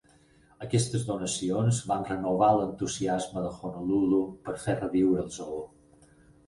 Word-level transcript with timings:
Aquestes 0.67 1.03
donacions 1.09 1.83
van 1.91 2.07
renovar 2.09 2.49
l'entusiasme 2.61 3.45
de 3.47 3.53
Honolulu 3.61 4.25
per 4.49 4.59
fer 4.67 4.81
reviure 4.85 5.27
el 5.29 5.35
zoo. 5.41 5.63